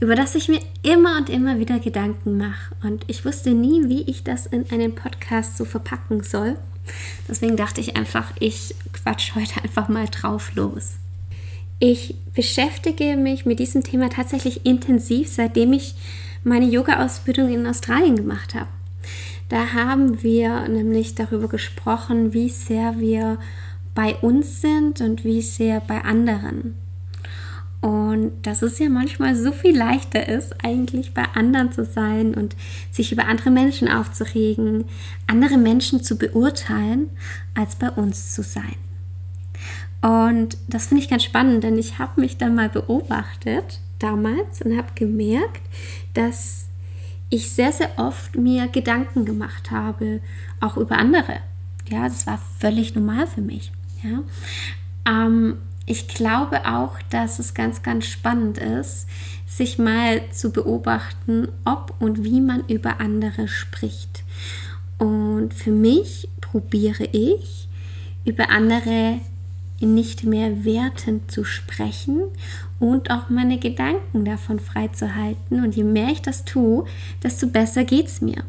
über 0.00 0.14
das 0.14 0.34
ich 0.34 0.48
mir 0.48 0.60
immer 0.82 1.18
und 1.18 1.28
immer 1.28 1.58
wieder 1.58 1.78
Gedanken 1.78 2.38
mache. 2.38 2.74
Und 2.82 3.04
ich 3.06 3.24
wusste 3.24 3.50
nie, 3.50 3.88
wie 3.88 4.02
ich 4.02 4.24
das 4.24 4.46
in 4.46 4.70
einen 4.70 4.94
Podcast 4.94 5.56
so 5.56 5.64
verpacken 5.64 6.22
soll. 6.22 6.56
Deswegen 7.28 7.56
dachte 7.56 7.80
ich 7.80 7.96
einfach, 7.96 8.32
ich 8.40 8.74
quatsch 8.92 9.34
heute 9.34 9.62
einfach 9.62 9.88
mal 9.88 10.06
drauf 10.06 10.54
los. 10.54 10.94
Ich 11.78 12.14
beschäftige 12.34 13.16
mich 13.16 13.46
mit 13.46 13.58
diesem 13.58 13.82
Thema 13.82 14.08
tatsächlich 14.10 14.66
intensiv, 14.66 15.28
seitdem 15.28 15.72
ich 15.72 15.94
meine 16.44 16.66
Yoga-Ausbildung 16.66 17.52
in 17.52 17.66
Australien 17.66 18.16
gemacht 18.16 18.54
habe. 18.54 18.68
Da 19.48 19.72
haben 19.72 20.22
wir 20.22 20.68
nämlich 20.68 21.14
darüber 21.14 21.48
gesprochen, 21.48 22.32
wie 22.32 22.48
sehr 22.48 22.98
wir 22.98 23.38
bei 23.94 24.14
uns 24.16 24.60
sind 24.60 25.00
und 25.00 25.24
wie 25.24 25.42
sehr 25.42 25.80
bei 25.80 26.02
anderen. 26.02 26.76
Und 27.80 28.32
dass 28.42 28.60
es 28.60 28.78
ja 28.78 28.90
manchmal 28.90 29.34
so 29.34 29.52
viel 29.52 29.76
leichter 29.76 30.28
ist, 30.28 30.62
eigentlich 30.62 31.14
bei 31.14 31.24
anderen 31.34 31.72
zu 31.72 31.84
sein 31.84 32.34
und 32.34 32.54
sich 32.90 33.10
über 33.10 33.26
andere 33.26 33.50
Menschen 33.50 33.88
aufzuregen, 33.88 34.84
andere 35.26 35.56
Menschen 35.56 36.02
zu 36.02 36.18
beurteilen, 36.18 37.08
als 37.54 37.76
bei 37.76 37.90
uns 37.90 38.34
zu 38.34 38.42
sein. 38.42 38.74
Und 40.02 40.58
das 40.68 40.88
finde 40.88 41.02
ich 41.02 41.10
ganz 41.10 41.24
spannend, 41.24 41.64
denn 41.64 41.78
ich 41.78 41.98
habe 41.98 42.20
mich 42.20 42.36
dann 42.36 42.54
mal 42.54 42.68
beobachtet 42.68 43.80
damals 43.98 44.60
und 44.62 44.76
habe 44.76 44.88
gemerkt, 44.94 45.62
dass 46.14 46.66
ich 47.30 47.50
sehr, 47.50 47.72
sehr 47.72 47.90
oft 47.96 48.36
mir 48.36 48.68
Gedanken 48.68 49.24
gemacht 49.24 49.70
habe, 49.70 50.20
auch 50.58 50.76
über 50.76 50.98
andere. 50.98 51.38
Ja, 51.88 52.08
das 52.08 52.26
war 52.26 52.40
völlig 52.58 52.94
normal 52.94 53.26
für 53.26 53.40
mich. 53.40 53.72
Ja. 54.02 54.22
Ähm, 55.06 55.58
ich 55.90 56.06
glaube 56.06 56.66
auch, 56.66 56.92
dass 57.10 57.40
es 57.40 57.52
ganz, 57.52 57.82
ganz 57.82 58.06
spannend 58.06 58.58
ist, 58.58 59.08
sich 59.46 59.76
mal 59.76 60.22
zu 60.30 60.52
beobachten, 60.52 61.48
ob 61.64 61.94
und 61.98 62.22
wie 62.22 62.40
man 62.40 62.62
über 62.68 63.00
andere 63.00 63.48
spricht. 63.48 64.22
Und 64.98 65.52
für 65.52 65.72
mich 65.72 66.28
probiere 66.40 67.08
ich, 67.10 67.66
über 68.24 68.50
andere 68.50 69.18
nicht 69.80 70.22
mehr 70.22 70.64
wertend 70.64 71.28
zu 71.28 71.42
sprechen 71.42 72.20
und 72.78 73.10
auch 73.10 73.28
meine 73.28 73.58
Gedanken 73.58 74.24
davon 74.24 74.60
freizuhalten. 74.60 75.64
Und 75.64 75.74
je 75.74 75.84
mehr 75.84 76.10
ich 76.10 76.22
das 76.22 76.44
tue, 76.44 76.84
desto 77.20 77.48
besser 77.48 77.82
geht 77.82 78.06
es 78.06 78.20
mir. 78.20 78.44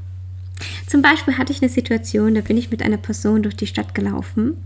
Zum 0.85 1.01
Beispiel 1.01 1.39
hatte 1.39 1.51
ich 1.51 1.61
eine 1.63 1.71
Situation, 1.71 2.35
da 2.35 2.41
bin 2.41 2.57
ich 2.57 2.69
mit 2.69 2.83
einer 2.83 2.97
Person 2.97 3.41
durch 3.41 3.55
die 3.55 3.65
Stadt 3.65 3.95
gelaufen 3.95 4.57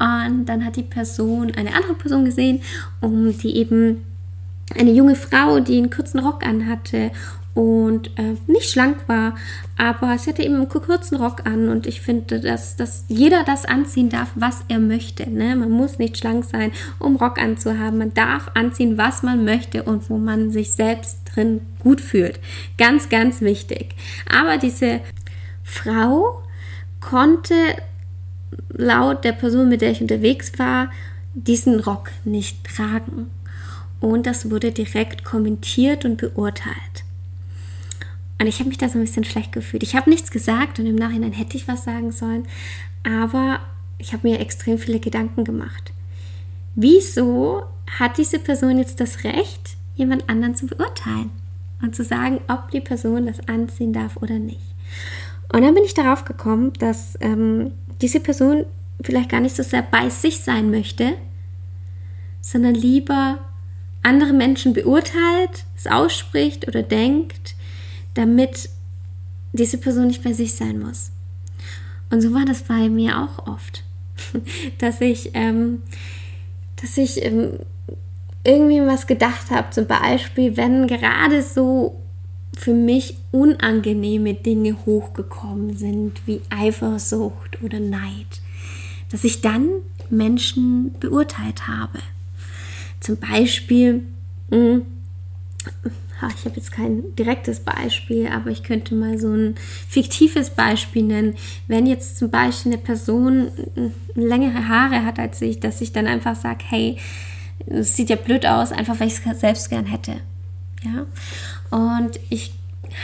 und 0.00 0.46
dann 0.46 0.64
hat 0.64 0.76
die 0.76 0.82
Person 0.82 1.52
eine 1.54 1.74
andere 1.74 1.94
Person 1.94 2.24
gesehen, 2.24 2.60
um 3.00 3.36
die 3.36 3.56
eben 3.56 4.04
eine 4.78 4.92
junge 4.92 5.14
Frau, 5.14 5.60
die 5.60 5.78
einen 5.78 5.90
kurzen 5.90 6.20
Rock 6.20 6.44
anhatte 6.44 7.10
und 7.58 8.16
äh, 8.18 8.36
nicht 8.46 8.70
schlank 8.70 9.08
war, 9.08 9.34
aber 9.76 10.16
sie 10.16 10.30
hatte 10.30 10.44
eben 10.44 10.54
einen 10.54 10.68
kurzen 10.68 11.16
Rock 11.16 11.44
an 11.44 11.68
und 11.68 11.88
ich 11.88 12.00
finde, 12.00 12.38
dass, 12.38 12.76
dass 12.76 13.04
jeder 13.08 13.42
das 13.42 13.64
anziehen 13.64 14.10
darf, 14.10 14.28
was 14.36 14.64
er 14.68 14.78
möchte. 14.78 15.28
Ne? 15.28 15.56
Man 15.56 15.70
muss 15.70 15.98
nicht 15.98 16.18
schlank 16.18 16.44
sein, 16.44 16.70
um 17.00 17.16
Rock 17.16 17.40
anzuhaben. 17.40 17.98
Man 17.98 18.14
darf 18.14 18.52
anziehen, 18.54 18.96
was 18.96 19.24
man 19.24 19.44
möchte 19.44 19.82
und 19.82 20.08
wo 20.08 20.18
man 20.18 20.52
sich 20.52 20.70
selbst 20.70 21.18
drin 21.34 21.62
gut 21.80 22.00
fühlt. 22.00 22.38
Ganz, 22.76 23.08
ganz 23.08 23.40
wichtig. 23.40 23.96
Aber 24.32 24.58
diese 24.58 25.00
Frau 25.64 26.42
konnte 27.00 27.54
laut 28.70 29.24
der 29.24 29.32
Person, 29.32 29.68
mit 29.68 29.80
der 29.80 29.90
ich 29.90 30.00
unterwegs 30.00 30.52
war, 30.58 30.90
diesen 31.34 31.80
Rock 31.80 32.10
nicht 32.24 32.64
tragen. 32.64 33.30
Und 34.00 34.26
das 34.26 34.50
wurde 34.50 34.72
direkt 34.72 35.24
kommentiert 35.24 36.04
und 36.04 36.18
beurteilt. 36.18 37.04
Und 38.40 38.46
ich 38.46 38.60
habe 38.60 38.68
mich 38.68 38.78
da 38.78 38.88
so 38.88 38.98
ein 38.98 39.04
bisschen 39.04 39.24
schlecht 39.24 39.52
gefühlt. 39.52 39.82
Ich 39.82 39.96
habe 39.96 40.08
nichts 40.08 40.30
gesagt 40.30 40.78
und 40.78 40.86
im 40.86 40.94
Nachhinein 40.94 41.32
hätte 41.32 41.56
ich 41.56 41.66
was 41.66 41.84
sagen 41.84 42.12
sollen, 42.12 42.46
aber 43.02 43.60
ich 43.98 44.12
habe 44.12 44.28
mir 44.28 44.38
extrem 44.38 44.78
viele 44.78 45.00
Gedanken 45.00 45.44
gemacht. 45.44 45.92
Wieso 46.76 47.64
hat 47.98 48.18
diese 48.18 48.38
Person 48.38 48.78
jetzt 48.78 49.00
das 49.00 49.24
Recht, 49.24 49.76
jemand 49.96 50.28
anderen 50.28 50.54
zu 50.54 50.66
beurteilen 50.66 51.30
und 51.82 51.96
zu 51.96 52.04
sagen, 52.04 52.40
ob 52.46 52.70
die 52.70 52.80
Person 52.80 53.26
das 53.26 53.40
anziehen 53.48 53.92
darf 53.92 54.16
oder 54.18 54.38
nicht? 54.38 54.60
Und 55.52 55.62
dann 55.62 55.74
bin 55.74 55.82
ich 55.82 55.94
darauf 55.94 56.24
gekommen, 56.24 56.72
dass 56.78 57.18
ähm, 57.20 57.72
diese 58.00 58.20
Person 58.20 58.64
vielleicht 59.02 59.30
gar 59.30 59.40
nicht 59.40 59.56
so 59.56 59.62
sehr 59.62 59.82
bei 59.82 60.08
sich 60.08 60.40
sein 60.40 60.70
möchte, 60.70 61.14
sondern 62.40 62.74
lieber 62.74 63.38
andere 64.02 64.32
Menschen 64.32 64.72
beurteilt, 64.72 65.64
es 65.76 65.86
ausspricht 65.86 66.66
oder 66.66 66.82
denkt, 66.82 67.54
damit 68.14 68.70
diese 69.52 69.78
Person 69.78 70.08
nicht 70.08 70.22
bei 70.22 70.32
sich 70.32 70.54
sein 70.54 70.80
muss. 70.80 71.10
Und 72.10 72.20
so 72.22 72.32
war 72.32 72.44
das 72.44 72.62
bei 72.62 72.88
mir 72.88 73.18
auch 73.18 73.46
oft, 73.46 73.84
dass 74.78 75.00
ich, 75.00 75.30
ähm, 75.34 75.82
dass 76.80 76.96
ich 76.96 77.24
ähm, 77.24 77.58
irgendwie 78.44 78.80
was 78.80 79.06
gedacht 79.06 79.50
habe, 79.50 79.70
zum 79.70 79.86
Beispiel, 79.86 80.56
wenn 80.56 80.86
gerade 80.86 81.42
so 81.42 82.00
für 82.58 82.74
mich 82.74 83.16
unangenehme 83.30 84.34
Dinge 84.34 84.76
hochgekommen 84.84 85.76
sind, 85.76 86.26
wie 86.26 86.40
Eifersucht 86.50 87.62
oder 87.62 87.78
Neid, 87.78 88.26
dass 89.10 89.22
ich 89.22 89.40
dann 89.40 89.68
Menschen 90.10 90.92
beurteilt 90.98 91.68
habe. 91.68 92.00
Zum 92.98 93.16
Beispiel, 93.16 94.02
hm, 94.50 94.82
ich 96.36 96.44
habe 96.44 96.56
jetzt 96.56 96.72
kein 96.72 97.14
direktes 97.14 97.60
Beispiel, 97.60 98.26
aber 98.26 98.50
ich 98.50 98.64
könnte 98.64 98.96
mal 98.96 99.18
so 99.20 99.32
ein 99.32 99.54
fiktives 99.88 100.50
Beispiel 100.50 101.04
nennen. 101.04 101.36
Wenn 101.68 101.86
jetzt 101.86 102.18
zum 102.18 102.28
Beispiel 102.28 102.72
eine 102.72 102.80
Person 102.80 103.52
längere 104.14 104.66
Haare 104.66 105.04
hat 105.04 105.20
als 105.20 105.40
ich, 105.42 105.60
dass 105.60 105.80
ich 105.80 105.92
dann 105.92 106.08
einfach 106.08 106.34
sage, 106.34 106.64
hey, 106.66 106.98
es 107.66 107.94
sieht 107.94 108.10
ja 108.10 108.16
blöd 108.16 108.46
aus, 108.46 108.72
einfach 108.72 108.98
weil 108.98 109.06
ich 109.06 109.24
es 109.24 109.40
selbst 109.40 109.70
gern 109.70 109.86
hätte. 109.86 110.16
Ja. 110.84 111.06
Und 111.70 112.18
ich 112.30 112.54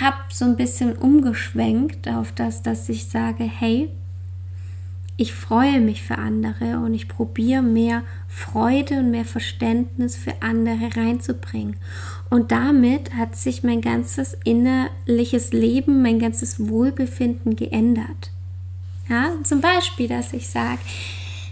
habe 0.00 0.16
so 0.30 0.44
ein 0.44 0.56
bisschen 0.56 0.96
umgeschwenkt 0.96 2.08
auf 2.08 2.32
das, 2.32 2.62
dass 2.62 2.88
ich 2.88 3.08
sage, 3.08 3.44
hey, 3.44 3.90
ich 5.16 5.32
freue 5.32 5.80
mich 5.80 6.02
für 6.02 6.18
andere 6.18 6.78
und 6.78 6.92
ich 6.92 7.06
probiere 7.06 7.62
mehr 7.62 8.02
Freude 8.26 8.98
und 8.98 9.12
mehr 9.12 9.24
Verständnis 9.24 10.16
für 10.16 10.34
andere 10.40 10.96
reinzubringen. 10.96 11.76
Und 12.30 12.50
damit 12.50 13.14
hat 13.14 13.36
sich 13.36 13.62
mein 13.62 13.80
ganzes 13.80 14.36
innerliches 14.44 15.52
Leben, 15.52 16.02
mein 16.02 16.18
ganzes 16.18 16.68
Wohlbefinden 16.68 17.54
geändert. 17.54 18.32
Ja, 19.08 19.30
zum 19.44 19.60
Beispiel, 19.60 20.08
dass 20.08 20.32
ich 20.32 20.48
sage, 20.48 20.80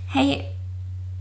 hey, 0.08 0.42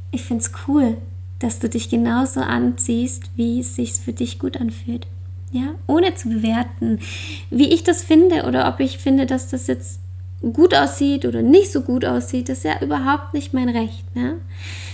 ich 0.10 0.24
finde 0.24 0.44
es 0.44 0.52
cool, 0.68 0.98
dass 1.40 1.60
du 1.60 1.70
dich 1.70 1.90
genauso 1.90 2.40
anziehst, 2.40 3.30
wie 3.36 3.60
es 3.60 3.76
sich 3.76 3.94
für 3.94 4.14
dich 4.14 4.40
gut 4.40 4.58
anfühlt. 4.58 5.06
Ja, 5.52 5.76
ohne 5.86 6.16
zu 6.16 6.30
bewerten, 6.30 7.00
wie 7.50 7.74
ich 7.74 7.84
das 7.84 8.04
finde 8.04 8.46
oder 8.46 8.70
ob 8.70 8.80
ich 8.80 8.98
finde, 8.98 9.26
dass 9.26 9.50
das 9.50 9.68
jetzt 9.68 10.00
gut 10.42 10.74
aussieht 10.74 11.26
oder 11.26 11.42
nicht 11.42 11.72
so 11.72 11.82
gut 11.82 12.06
aussieht, 12.06 12.50
das 12.50 12.60
ist 12.60 12.64
ja 12.64 12.82
überhaupt 12.82 13.34
nicht 13.34 13.54
mein 13.54 13.70
Recht, 13.70 14.16
ne? 14.16 14.38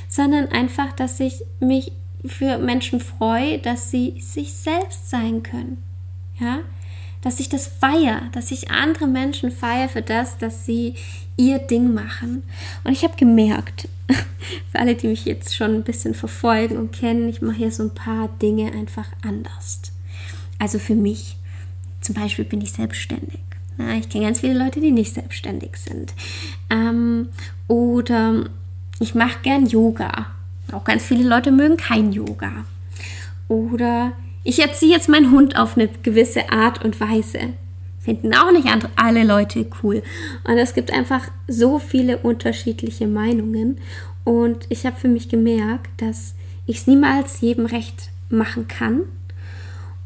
sondern 0.10 0.48
einfach, 0.48 0.94
dass 0.94 1.20
ich 1.20 1.44
mich 1.60 1.92
für 2.26 2.58
Menschen 2.58 3.00
freue, 3.00 3.60
dass 3.60 3.92
sie 3.92 4.20
sich 4.20 4.54
selbst 4.54 5.10
sein 5.10 5.44
können. 5.44 5.84
Ja, 6.40 6.60
dass 7.22 7.40
ich 7.40 7.50
das 7.50 7.68
feiere, 7.68 8.24
dass 8.32 8.52
ich 8.52 8.72
andere 8.72 9.08
Menschen 9.08 9.52
feiere 9.52 9.90
für 9.90 10.02
das, 10.02 10.38
dass 10.38 10.66
sie 10.66 10.96
ihr 11.36 11.60
Ding 11.60 11.94
machen. 11.94 12.44
Und 12.84 12.92
ich 12.92 13.04
habe 13.04 13.16
gemerkt, 13.16 13.88
für 14.72 14.80
alle, 14.80 14.96
die 14.96 15.08
mich 15.08 15.26
jetzt 15.26 15.56
schon 15.56 15.76
ein 15.76 15.84
bisschen 15.84 16.14
verfolgen 16.14 16.78
und 16.78 16.92
kennen, 16.92 17.30
ich 17.30 17.42
mache 17.42 17.58
hier 17.58 17.72
so 17.72 17.84
ein 17.84 17.94
paar 17.94 18.30
Dinge 18.42 18.72
einfach 18.72 19.08
anders. 19.24 19.82
Also 20.60 20.80
für 20.80 20.96
mich, 20.96 21.38
zum 22.02 22.16
Beispiel 22.16 22.46
bin 22.46 22.62
ich 22.62 22.72
selbstständig. 22.72 23.40
Ich 24.00 24.10
kenne 24.10 24.26
ganz 24.26 24.40
viele 24.40 24.58
Leute, 24.58 24.80
die 24.82 24.92
nicht 24.92 25.14
selbstständig 25.14 25.78
sind. 25.78 26.14
Ähm, 26.70 27.30
oder 27.68 28.46
ich 29.00 29.14
mache 29.14 29.40
gern 29.44 29.68
Yoga. 29.68 30.28
Auch 30.72 30.84
ganz 30.84 31.04
viele 31.04 31.28
Leute 31.28 31.52
mögen 31.52 31.78
kein 31.78 32.12
Yoga. 32.12 32.66
Oder 33.48 34.14
ich 34.44 34.60
erziehe 34.60 34.92
jetzt 34.92 35.10
meinen 35.10 35.32
Hund 35.32 35.58
auf 35.58 35.78
eine 35.78 35.88
gewisse 35.88 36.52
Art 36.52 36.84
und 36.84 37.00
Weise. 37.00 37.54
finden 38.00 38.34
auch 38.34 38.52
nicht 38.52 38.68
alle 38.96 39.24
Leute 39.26 39.68
cool. 39.84 40.02
Und 40.46 40.58
es 40.58 40.74
gibt 40.74 40.92
einfach 40.92 41.30
so 41.48 41.78
viele 41.78 42.18
unterschiedliche 42.18 43.06
Meinungen. 43.06 43.78
Und 44.24 44.66
ich 44.70 44.86
habe 44.86 44.96
für 44.96 45.10
mich 45.10 45.30
gemerkt, 45.30 45.90
dass 46.02 46.34
ich 46.66 46.78
es 46.78 46.88
niemals 46.88 47.42
jedem 47.42 47.66
recht 47.66 48.10
machen 48.30 48.68
kann 48.68 49.02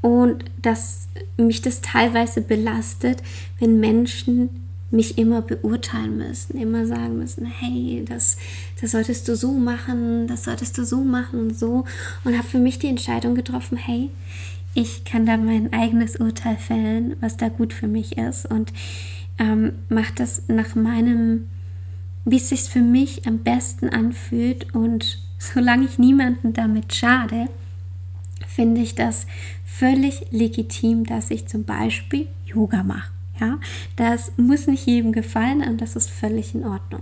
und 0.02 0.46
dass 0.62 1.08
mich 1.38 1.62
das 1.62 1.82
teilweise 1.82 2.42
belastet, 2.42 3.22
wenn 3.60 3.80
Menschen 3.80 4.50
mich 4.92 5.18
immer 5.18 5.42
beurteilen 5.42 6.18
müssen, 6.18 6.58
immer 6.58 6.86
sagen 6.86 7.18
müssen, 7.18 7.46
hey, 7.46 8.04
das, 8.08 8.38
das 8.82 8.92
solltest 8.92 9.28
du 9.28 9.36
so 9.36 9.54
machen, 9.54 10.28
das 10.28 10.44
solltest 10.44 10.78
du 10.78 10.86
so 10.86 11.02
machen, 11.02 11.54
so. 11.54 11.86
Und 12.26 12.38
habe 12.38 12.48
für 12.48 12.60
mich 12.60 12.78
die 12.78 12.90
Entscheidung 12.90 13.36
getroffen, 13.36 13.78
hey, 13.78 14.10
ich 14.74 15.06
kann 15.06 15.26
da 15.26 15.38
mein 15.38 15.72
eigenes 15.74 16.18
Urteil 16.18 16.58
fällen, 16.58 17.16
was 17.22 17.38
da 17.38 17.50
gut 17.50 17.74
für 17.74 17.88
mich 17.88 18.18
ist 18.18 18.46
und 18.46 18.72
ähm, 19.40 19.74
mache 19.90 20.14
das 20.16 20.44
nach 20.48 20.76
meinem, 20.76 21.48
wie 22.26 22.38
es 22.38 22.50
sich 22.50 22.64
für 22.64 22.82
mich 22.82 23.26
am 23.28 23.40
besten 23.40 23.90
anfühlt 23.90 24.74
und 24.76 25.20
solange 25.40 25.86
ich 25.86 25.98
niemanden 25.98 26.54
damit 26.54 26.94
schade, 26.94 27.48
finde 28.62 28.82
ich 28.82 28.94
das 28.94 29.26
völlig 29.66 30.28
legitim, 30.30 31.04
dass 31.04 31.32
ich 31.32 31.48
zum 31.48 31.64
Beispiel 31.64 32.28
Yoga 32.46 32.84
mache. 32.84 33.12
Ja, 33.40 33.58
das 33.96 34.34
muss 34.38 34.68
nicht 34.68 34.86
jedem 34.86 35.14
gefallen 35.14 35.64
und 35.64 35.82
das 35.82 35.96
ist 35.96 36.12
völlig 36.12 36.54
in 36.54 36.64
Ordnung. 36.64 37.02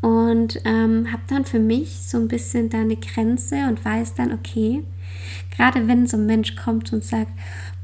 Und 0.00 0.58
ähm, 0.64 1.12
habe 1.12 1.20
dann 1.28 1.44
für 1.44 1.58
mich 1.58 2.00
so 2.00 2.16
ein 2.16 2.28
bisschen 2.28 2.70
da 2.70 2.80
eine 2.80 2.96
Grenze 2.96 3.68
und 3.68 3.84
weiß 3.84 4.14
dann, 4.14 4.32
okay, 4.32 4.82
gerade 5.54 5.86
wenn 5.86 6.06
so 6.06 6.16
ein 6.16 6.24
Mensch 6.24 6.56
kommt 6.56 6.94
und 6.94 7.04
sagt, 7.04 7.32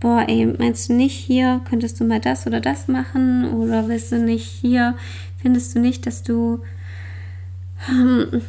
boah, 0.01 0.25
ey, 0.27 0.47
meinst 0.47 0.89
du 0.89 0.95
nicht 0.95 1.19
hier, 1.19 1.61
könntest 1.69 2.01
du 2.01 2.05
mal 2.05 2.21
das 2.21 2.47
oder 2.47 2.63
das 2.63 2.89
machen? 2.89 3.45
Oder 3.53 3.89
willst 3.89 4.11
du 4.11 4.19
nicht 4.19 4.47
hier, 4.47 4.97
findest 5.37 5.75
du 5.75 5.81
nicht, 5.81 6.07
dass 6.07 6.23
du 6.23 6.63
ähm, 7.91 8.41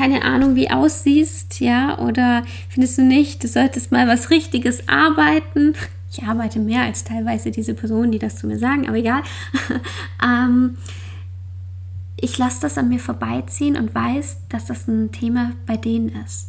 keine 0.00 0.22
Ahnung, 0.22 0.56
wie 0.56 0.70
aussiehst, 0.70 1.60
ja? 1.60 1.98
Oder 1.98 2.42
findest 2.70 2.96
du 2.96 3.02
nicht, 3.02 3.44
du 3.44 3.48
solltest 3.48 3.92
mal 3.92 4.08
was 4.08 4.30
Richtiges 4.30 4.88
arbeiten? 4.88 5.74
Ich 6.10 6.22
arbeite 6.22 6.58
mehr 6.58 6.84
als 6.84 7.04
teilweise 7.04 7.50
diese 7.50 7.74
Personen, 7.74 8.10
die 8.10 8.18
das 8.18 8.36
zu 8.36 8.46
mir 8.46 8.58
sagen, 8.58 8.88
aber 8.88 8.96
egal. 8.96 9.22
ähm, 10.24 10.78
ich 12.16 12.38
lasse 12.38 12.62
das 12.62 12.78
an 12.78 12.88
mir 12.88 12.98
vorbeiziehen 12.98 13.76
und 13.76 13.94
weiß, 13.94 14.38
dass 14.48 14.64
das 14.64 14.88
ein 14.88 15.12
Thema 15.12 15.52
bei 15.66 15.76
denen 15.76 16.08
ist. 16.24 16.48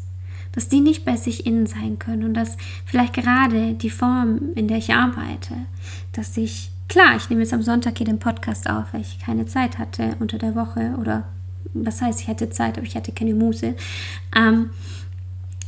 Dass 0.53 0.69
die 0.69 0.79
nicht 0.79 1.03
bei 1.03 1.17
sich 1.17 1.45
innen 1.45 1.65
sein 1.65 1.99
können 1.99 2.23
und 2.23 2.33
dass 2.33 2.55
vielleicht 2.85 3.13
gerade 3.13 3.73
die 3.73 3.89
Form, 3.89 4.53
in 4.55 4.69
der 4.69 4.77
ich 4.77 4.93
arbeite, 4.93 5.55
dass 6.13 6.37
ich, 6.37 6.71
klar, 6.87 7.17
ich 7.17 7.29
nehme 7.29 7.41
jetzt 7.41 7.53
am 7.53 7.63
Sonntag 7.63 7.97
hier 7.97 8.05
den 8.07 8.19
Podcast 8.19 8.69
auf, 8.69 8.93
weil 8.93 9.01
ich 9.01 9.19
keine 9.19 9.45
Zeit 9.45 9.77
hatte 9.77 10.15
unter 10.19 10.37
der 10.37 10.55
Woche 10.55 10.95
oder 10.97 11.25
was 11.73 12.01
heißt, 12.01 12.21
ich 12.21 12.27
hatte 12.27 12.49
Zeit, 12.49 12.77
aber 12.77 12.87
ich 12.87 12.95
hatte 12.95 13.11
keine 13.11 13.33
Muße, 13.33 13.75
ähm, 14.35 14.69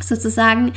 sozusagen, 0.01 0.73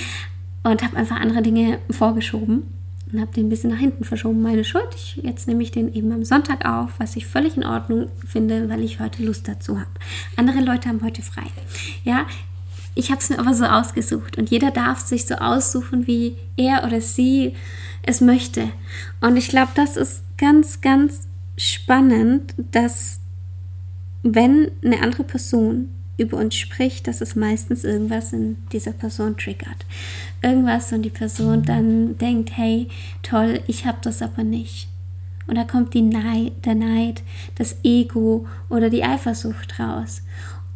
und 0.62 0.82
habe 0.82 0.96
einfach 0.96 1.20
andere 1.20 1.42
Dinge 1.42 1.78
vorgeschoben 1.90 2.64
und 3.12 3.20
habe 3.20 3.32
den 3.32 3.46
ein 3.46 3.48
bisschen 3.48 3.70
nach 3.70 3.78
hinten 3.78 4.04
verschoben. 4.04 4.42
Meine 4.42 4.64
Schuld. 4.64 4.88
Ich, 4.96 5.20
jetzt 5.22 5.46
nehme 5.46 5.62
ich 5.62 5.70
den 5.70 5.92
eben 5.94 6.10
am 6.12 6.24
Sonntag 6.24 6.64
auf, 6.68 6.90
was 6.98 7.16
ich 7.16 7.26
völlig 7.26 7.56
in 7.56 7.64
Ordnung 7.64 8.10
finde, 8.26 8.68
weil 8.68 8.82
ich 8.82 8.98
heute 8.98 9.24
Lust 9.24 9.46
dazu 9.46 9.78
habe. 9.78 9.90
Andere 10.36 10.60
Leute 10.60 10.88
haben 10.88 11.02
heute 11.04 11.22
frei. 11.22 11.44
Ja, 12.04 12.26
ich 12.94 13.10
habe 13.10 13.20
es 13.20 13.30
mir 13.30 13.38
aber 13.38 13.54
so 13.54 13.64
ausgesucht 13.64 14.38
und 14.38 14.50
jeder 14.50 14.70
darf 14.70 15.00
sich 15.00 15.26
so 15.26 15.36
aussuchen, 15.36 16.06
wie 16.06 16.36
er 16.56 16.84
oder 16.84 17.00
sie 17.00 17.54
es 18.02 18.20
möchte. 18.20 18.70
Und 19.20 19.36
ich 19.36 19.48
glaube, 19.48 19.72
das 19.74 19.96
ist 19.96 20.22
ganz, 20.38 20.80
ganz 20.80 21.28
spannend, 21.56 22.54
dass 22.72 23.20
wenn 24.34 24.70
eine 24.84 25.02
andere 25.02 25.24
Person 25.24 25.88
über 26.18 26.38
uns 26.38 26.54
spricht, 26.54 27.06
dass 27.06 27.20
es 27.20 27.36
meistens 27.36 27.84
irgendwas 27.84 28.32
in 28.32 28.56
dieser 28.72 28.92
Person 28.92 29.36
triggert. 29.36 29.84
Irgendwas 30.42 30.92
und 30.92 31.02
die 31.02 31.10
Person 31.10 31.62
dann 31.62 32.16
denkt, 32.18 32.56
hey, 32.56 32.88
toll, 33.22 33.60
ich 33.66 33.84
habe 33.84 33.98
das 34.02 34.22
aber 34.22 34.42
nicht. 34.42 34.88
Und 35.46 35.56
da 35.56 35.64
kommt 35.64 35.94
die 35.94 36.02
Neid, 36.02 36.52
der 36.64 36.74
Neid, 36.74 37.22
das 37.56 37.76
Ego 37.84 38.46
oder 38.68 38.90
die 38.90 39.04
Eifersucht 39.04 39.78
raus. 39.78 40.22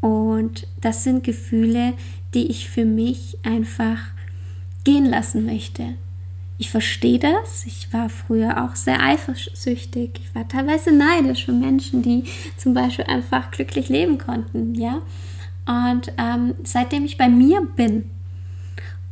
Und 0.00 0.66
das 0.80 1.04
sind 1.04 1.24
Gefühle, 1.24 1.94
die 2.34 2.46
ich 2.46 2.68
für 2.68 2.84
mich 2.84 3.38
einfach 3.42 3.98
gehen 4.84 5.06
lassen 5.06 5.44
möchte. 5.44 5.94
Ich 6.60 6.70
verstehe 6.70 7.18
das. 7.18 7.64
Ich 7.64 7.90
war 7.90 8.10
früher 8.10 8.62
auch 8.62 8.76
sehr 8.76 9.02
eifersüchtig. 9.02 10.20
Ich 10.22 10.34
war 10.34 10.46
teilweise 10.46 10.92
neidisch 10.92 11.46
für 11.46 11.52
Menschen, 11.52 12.02
die 12.02 12.24
zum 12.58 12.74
Beispiel 12.74 13.06
einfach 13.06 13.50
glücklich 13.50 13.88
leben 13.88 14.18
konnten, 14.18 14.74
ja. 14.74 15.00
Und 15.64 16.12
ähm, 16.18 16.54
seitdem 16.62 17.06
ich 17.06 17.16
bei 17.16 17.30
mir 17.30 17.62
bin 17.62 18.10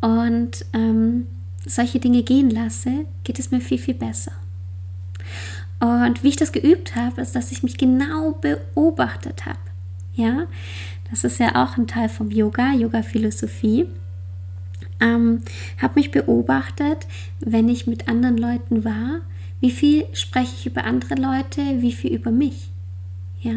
und 0.03 0.67
ähm, 0.75 1.27
solche 1.65 1.99
Dinge 1.99 2.23
gehen 2.23 2.51
lasse, 2.51 3.07
geht 3.25 3.39
es 3.39 3.51
mir 3.51 3.63
viel, 3.63 3.79
viel 3.79 3.95
besser. 3.95 4.33
Und 5.81 6.23
wie 6.23 6.29
ich 6.29 6.37
das 6.37 6.53
geübt 6.53 6.97
habe, 6.97 7.23
ist, 7.23 7.35
dass 7.35 7.51
ich 7.51 7.63
mich 7.63 7.79
genau 7.79 8.33
beobachtet 8.33 9.47
habe. 9.47 9.59
Ja, 10.13 10.49
das 11.09 11.25
ist 11.25 11.41
ja 11.41 11.65
auch 11.65 11.79
ein 11.79 11.87
Teil 11.87 12.11
vom 12.11 12.31
Yoga, 12.31 12.75
Yoga-Philosophie 12.75 13.87
ähm, 15.01 15.43
habe 15.81 15.95
mich 15.97 16.11
beobachtet, 16.11 17.07
wenn 17.41 17.69
ich 17.69 17.87
mit 17.87 18.09
anderen 18.09 18.39
Leuten 18.39 18.85
war, 18.85 19.21
wie 19.61 19.71
viel 19.71 20.05
spreche 20.13 20.55
ich 20.57 20.67
über 20.67 20.85
andere 20.85 21.15
Leute, 21.15 21.61
wie 21.81 21.93
viel 21.93 22.15
über 22.15 22.31
mich. 22.31 22.71
Ja, 23.41 23.55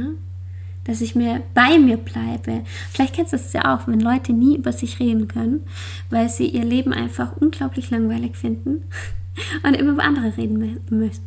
dass 0.83 1.01
ich 1.01 1.15
mir 1.15 1.41
bei 1.53 1.77
mir 1.77 1.97
bleibe. 1.97 2.63
Vielleicht 2.91 3.15
kennst 3.15 3.33
du 3.33 3.37
es 3.37 3.53
ja 3.53 3.75
auch, 3.75 3.87
wenn 3.87 3.99
Leute 3.99 4.33
nie 4.33 4.57
über 4.57 4.71
sich 4.71 4.99
reden 4.99 5.27
können, 5.27 5.61
weil 6.09 6.29
sie 6.29 6.47
ihr 6.47 6.65
Leben 6.65 6.93
einfach 6.93 7.37
unglaublich 7.37 7.91
langweilig 7.91 8.35
finden 8.35 8.83
und 9.63 9.75
immer 9.75 9.91
über 9.91 10.03
andere 10.03 10.37
reden 10.37 10.79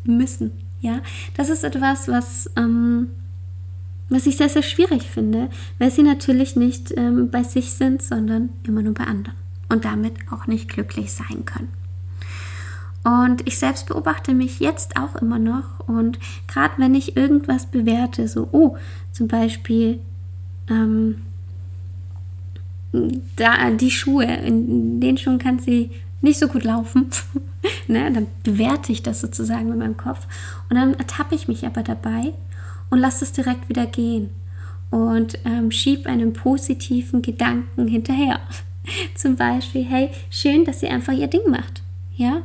müssen. 0.05 0.53
Ja, 0.81 1.01
das 1.37 1.49
ist 1.49 1.65
etwas, 1.65 2.09
was, 2.09 2.51
ähm, 2.57 3.09
was 4.09 4.27
ich 4.27 4.37
sehr, 4.37 4.49
sehr 4.49 4.63
schwierig 4.63 5.03
finde, 5.05 5.49
weil 5.79 5.91
sie 5.91 6.03
natürlich 6.03 6.57
nicht 6.57 6.93
ähm, 6.97 7.31
bei 7.31 7.43
sich 7.43 7.73
sind, 7.73 8.03
sondern 8.03 8.51
immer 8.65 8.83
nur 8.83 8.93
bei 8.93 9.05
anderen 9.05 9.44
und 9.75 9.85
damit 9.85 10.15
auch 10.31 10.47
nicht 10.47 10.69
glücklich 10.69 11.13
sein 11.13 11.45
können. 11.45 11.73
Und 13.03 13.47
ich 13.47 13.59
selbst 13.59 13.87
beobachte 13.87 14.33
mich 14.33 14.61
jetzt 14.61 14.97
auch 14.97 15.17
immer 15.17 15.39
noch 15.39 15.81
und 15.87 16.19
gerade 16.47 16.75
wenn 16.79 16.95
ich 16.95 17.17
irgendwas 17.17 17.67
bewerte, 17.67 18.29
so, 18.29 18.49
oh, 18.53 18.77
zum 19.13 19.29
Beispiel 19.29 19.99
ähm, 20.71 21.23
da, 23.37 23.71
die 23.73 23.91
Schuhe, 23.91 24.25
in 24.25 25.01
den 25.01 25.19
Schuhen 25.19 25.39
kann 25.39 25.59
sie 25.59 25.91
nicht 26.23 26.39
so 26.39 26.49
gut 26.49 26.65
laufen, 26.65 27.11
ne, 27.89 28.11
dann 28.11 28.29
bewerte 28.45 28.93
ich 28.93 29.03
das 29.03 29.21
sozusagen 29.21 29.69
mit 29.69 29.79
meinem 29.79 29.97
Kopf 29.97 30.27
und 30.71 30.77
dann 30.77 30.95
ertappe 30.95 31.35
ich 31.35 31.49
mich 31.49 31.67
aber 31.67 31.83
dabei 31.83 32.33
und 32.89 33.01
lasse 33.01 33.25
es 33.25 33.33
direkt 33.33 33.69
wieder 33.69 33.87
gehen 33.87 34.31
und 34.91 35.39
ähm, 35.45 35.71
schiebe 35.73 36.09
einen 36.09 36.33
positiven 36.33 37.21
Gedanken 37.21 37.89
hinterher. 37.89 38.41
Zum 39.15 39.37
Beispiel, 39.37 39.85
hey, 39.85 40.11
schön, 40.31 40.65
dass 40.65 40.81
sie 40.81 40.89
einfach 40.89 41.13
ihr 41.13 41.29
Ding 41.29 41.49
macht. 41.49 41.83
Ja? 42.17 42.43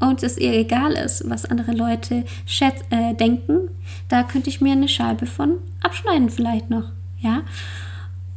Und 0.00 0.22
es 0.22 0.36
ihr 0.36 0.52
egal 0.52 0.92
ist, 0.92 1.28
was 1.30 1.44
andere 1.44 1.72
Leute 1.72 2.24
schätz, 2.44 2.80
äh, 2.90 3.14
denken. 3.14 3.70
Da 4.08 4.24
könnte 4.24 4.50
ich 4.50 4.60
mir 4.60 4.72
eine 4.72 4.88
Scheibe 4.88 5.26
von 5.26 5.58
abschneiden, 5.80 6.28
vielleicht 6.28 6.70
noch. 6.70 6.90
Ja? 7.20 7.42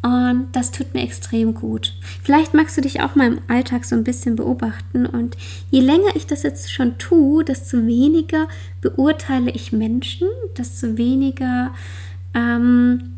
Und 0.04 0.50
das 0.52 0.70
tut 0.70 0.94
mir 0.94 1.02
extrem 1.02 1.56
gut. 1.56 1.96
Vielleicht 2.22 2.54
magst 2.54 2.78
du 2.78 2.82
dich 2.82 3.02
auch 3.02 3.16
mal 3.16 3.26
im 3.26 3.40
Alltag 3.48 3.86
so 3.86 3.96
ein 3.96 4.04
bisschen 4.04 4.36
beobachten. 4.36 5.08
Und 5.08 5.36
je 5.72 5.80
länger 5.80 6.16
ich 6.16 6.28
das 6.28 6.44
jetzt 6.44 6.72
schon 6.72 7.00
tue, 7.00 7.44
desto 7.44 7.88
weniger 7.88 8.48
beurteile 8.82 9.50
ich 9.50 9.72
Menschen, 9.72 10.28
desto 10.56 11.00
weniger 11.00 11.74
ähm, 12.36 13.15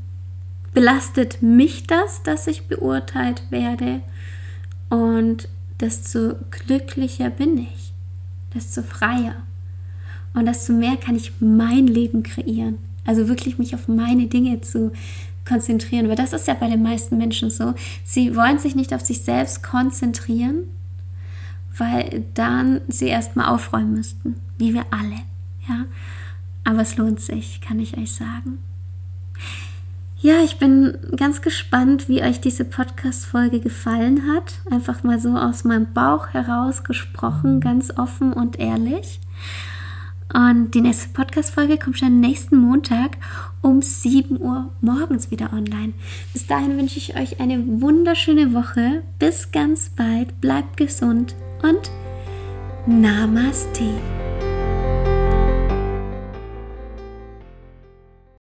belastet 0.77 1.41
mich 1.41 1.87
das, 1.87 2.21
dass 2.21 2.45
ich 2.45 2.67
beurteilt 2.67 3.41
werde. 3.49 4.01
Und 4.89 5.49
desto 5.79 6.35
glücklicher 6.51 7.31
bin 7.31 7.57
ich, 7.57 7.93
desto 8.53 8.83
freier. 8.83 9.37
Und 10.35 10.45
desto 10.45 10.73
mehr 10.73 10.95
kann 10.95 11.15
ich 11.15 11.31
mein 11.39 11.87
Leben 11.87 12.21
kreieren. 12.21 12.77
Also 13.07 13.27
wirklich 13.27 13.57
mich 13.57 13.73
auf 13.73 13.87
meine 13.87 14.27
Dinge 14.27 14.61
zu 14.61 14.91
konzentrieren. 15.45 16.09
Weil 16.09 16.15
das 16.15 16.31
ist 16.31 16.47
ja 16.47 16.53
bei 16.53 16.69
den 16.69 16.83
meisten 16.83 17.17
Menschen 17.17 17.49
so. 17.49 17.73
Sie 18.03 18.35
wollen 18.35 18.59
sich 18.59 18.75
nicht 18.75 18.93
auf 18.93 19.01
sich 19.01 19.21
selbst 19.23 19.63
konzentrieren, 19.63 20.59
weil 21.75 22.23
dann 22.35 22.81
sie 22.87 23.07
erstmal 23.07 23.47
aufräumen 23.47 23.95
müssten. 23.95 24.35
Wie 24.59 24.75
wir 24.75 24.85
alle. 24.91 25.21
Ja. 25.67 25.85
Aber 26.63 26.81
es 26.81 26.97
lohnt 26.97 27.19
sich, 27.19 27.61
kann 27.61 27.79
ich 27.79 27.97
euch 27.97 28.11
sagen. 28.11 28.59
Ja, 30.19 30.43
ich 30.43 30.57
bin 30.57 30.97
ganz 31.15 31.43
gespannt, 31.43 32.09
wie 32.09 32.23
euch 32.23 32.41
diese 32.41 32.65
Podcast-Folge 32.65 33.59
gefallen 33.59 34.33
hat. 34.33 34.61
Einfach 34.71 35.03
mal 35.03 35.19
so 35.19 35.37
aus 35.37 35.63
meinem 35.63 35.93
Bauch 35.93 36.29
heraus 36.29 36.83
gesprochen, 36.83 37.61
ganz 37.61 37.95
offen 37.95 38.33
und 38.33 38.59
ehrlich. 38.59 39.19
Und 40.33 40.71
die 40.71 40.81
nächste 40.81 41.09
Podcast-Folge 41.09 41.77
kommt 41.77 41.99
schon 41.99 42.19
nächsten 42.19 42.57
Montag 42.57 43.17
um 43.61 43.81
7 43.81 44.41
Uhr 44.41 44.71
morgens 44.81 45.29
wieder 45.29 45.53
online. 45.53 45.93
Bis 46.33 46.47
dahin 46.47 46.77
wünsche 46.77 46.97
ich 46.97 47.15
euch 47.15 47.39
eine 47.39 47.63
wunderschöne 47.81 48.53
Woche. 48.53 49.03
Bis 49.19 49.51
ganz 49.51 49.89
bald. 49.89 50.41
Bleibt 50.41 50.77
gesund 50.77 51.35
und 51.61 51.91
Namaste. 52.87 53.93